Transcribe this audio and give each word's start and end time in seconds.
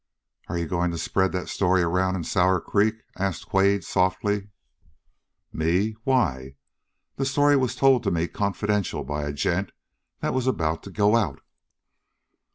"Are 0.47 0.57
you 0.57 0.65
going 0.65 0.89
to 0.89 0.97
spread 0.97 1.31
that 1.33 1.47
story 1.47 1.83
around 1.83 2.15
in 2.15 2.23
Sour 2.23 2.59
Creek?" 2.59 3.03
asked 3.17 3.45
Quade 3.47 3.83
softly. 3.83 4.49
"Me? 5.53 5.91
Why, 6.05 6.55
that 7.17 7.25
story 7.25 7.55
was 7.55 7.75
told 7.75 8.11
me 8.11 8.27
confidential 8.27 9.03
by 9.03 9.25
a 9.25 9.31
gent 9.31 9.71
that 10.21 10.33
was 10.33 10.47
about 10.47 10.81
to 10.85 10.89
go 10.89 11.15
out!" 11.15 11.41